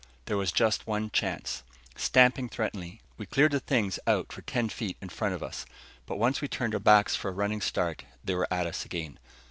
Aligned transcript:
There 0.25 0.35
was 0.35 0.51
just 0.51 0.87
one 0.87 1.11
chance. 1.11 1.61
Stamping 1.95 2.49
threateningly, 2.49 3.01
we 3.19 3.27
cleared 3.27 3.51
the 3.51 3.59
things 3.59 3.99
out 4.07 4.31
for 4.31 4.41
ten 4.41 4.67
feet 4.67 4.97
in 4.99 5.09
front 5.09 5.35
of 5.35 5.43
us. 5.43 5.63
But 6.07 6.17
once 6.17 6.41
we 6.41 6.47
turned 6.47 6.73
our 6.73 6.79
backs 6.79 7.15
for 7.15 7.29
a 7.29 7.31
running 7.31 7.61
start 7.61 8.03
they 8.23 8.33
were 8.33 8.51
at 8.51 8.65
us 8.65 8.83
again. 8.83 9.19